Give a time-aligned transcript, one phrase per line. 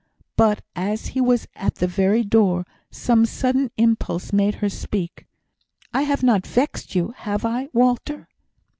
[0.35, 5.27] But as he was at the very door, some sudden impulse made her speak:
[5.93, 8.27] "I have not vexed you, have I, Walter?"